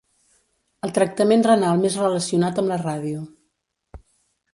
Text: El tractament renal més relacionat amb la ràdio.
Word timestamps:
El 0.87 0.93
tractament 0.97 1.43
renal 1.47 1.83
més 1.83 1.97
relacionat 2.03 2.61
amb 2.63 2.73
la 2.73 2.79
ràdio. 2.85 3.21